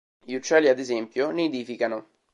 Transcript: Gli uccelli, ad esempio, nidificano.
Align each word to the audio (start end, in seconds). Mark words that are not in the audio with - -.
Gli 0.25 0.33
uccelli, 0.33 0.67
ad 0.67 0.79
esempio, 0.79 1.29
nidificano. 1.29 2.07